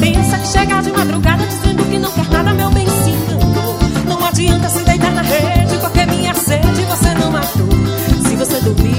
Pensa 0.00 0.38
que 0.38 0.46
chega 0.48 0.82
de 0.82 0.92
madrugada 0.92 1.46
dizendo 1.46 1.84
que 1.84 1.98
não 1.98 2.10
quer 2.10 2.28
nada, 2.30 2.54
meu 2.54 2.70
bem, 2.70 2.86
se 2.86 3.10
enganou. 3.10 3.78
Não 4.06 4.26
adianta 4.26 4.68
se 4.68 4.84
deitar 4.84 5.12
na 5.12 5.22
rede, 5.22 5.78
porque 5.80 6.06
minha 6.06 6.34
sede 6.34 6.82
você 6.82 7.14
não 7.14 7.30
matou. 7.30 7.68
Se 8.28 8.36
você 8.36 8.60
dormir. 8.60 8.95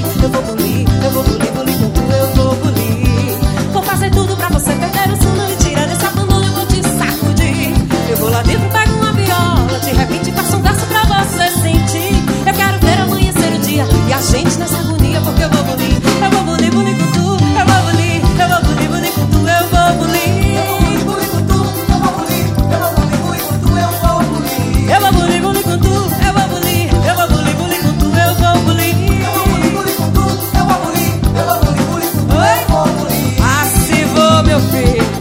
meu 34.58 34.70
filho. 34.72 35.17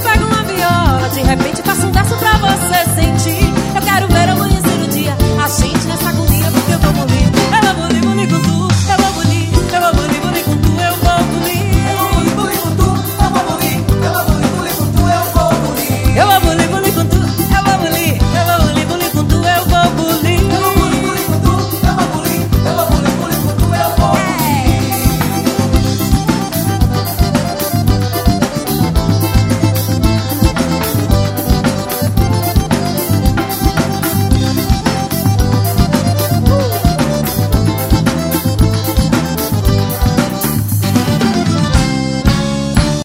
pego 0.00 0.24
uma 0.24 0.42
viola, 0.44 1.08
de 1.10 1.20
repente 1.20 1.62
faço 1.62 1.86
um 1.86 1.92
verso 1.92 2.16
pra 2.16 2.32
você 2.38 3.00
sentir. 3.00 3.39